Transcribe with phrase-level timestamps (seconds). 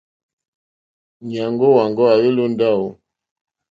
[1.29, 2.87] Nyàŋgo wàŋgo à hwelì o ndawò?